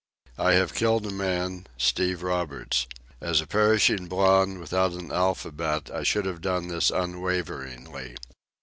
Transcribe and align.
I 0.39 0.53
have 0.53 0.73
killed 0.73 1.05
a 1.05 1.11
man—Steve 1.11 2.23
Roberts. 2.23 2.87
As 3.21 3.39
a 3.39 3.45
perishing 3.45 4.07
blond 4.07 4.57
without 4.59 4.93
an 4.93 5.11
alphabet 5.11 5.91
I 5.93 6.01
should 6.01 6.25
have 6.25 6.41
done 6.41 6.69
this 6.69 6.89
unwaveringly. 6.89 8.17